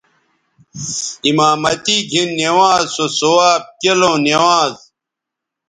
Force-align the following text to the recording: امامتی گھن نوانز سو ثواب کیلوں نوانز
امامتی 1.27 1.97
گھن 2.11 2.29
نوانز 2.39 2.87
سو 2.95 3.05
ثواب 3.19 3.61
کیلوں 3.81 4.17
نوانز 4.25 4.77